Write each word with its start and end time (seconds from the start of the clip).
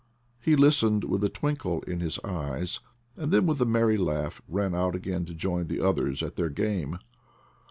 He 0.39 0.55
listened 0.55 1.03
with 1.03 1.23
a 1.23 1.29
twinkle 1.29 1.83
in 1.83 1.99
his 1.99 2.17
eyes, 2.23 2.79
then 3.15 3.45
with 3.45 3.61
a 3.61 3.67
merry 3.67 3.97
laugh 3.97 4.41
ran 4.47 4.73
out 4.73 4.95
again 4.95 5.25
to 5.25 5.35
join 5.35 5.67
the 5.67 5.79
others 5.81 6.23
at 6.23 6.37
their 6.37 6.49
game. 6.49 6.97